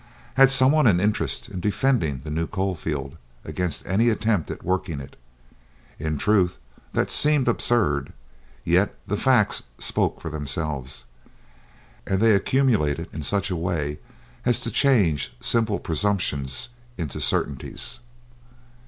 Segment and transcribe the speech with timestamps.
[0.33, 4.99] Had someone an interest in defending the new coal field against any attempt at working
[4.99, 5.15] it?
[5.99, 6.57] In truth
[6.93, 8.11] that seemed absurd,
[8.63, 11.05] yet the facts spoke for themselves,
[12.07, 13.99] and they accumulated in such a way
[14.43, 17.99] as to change simple presumptions into certainties.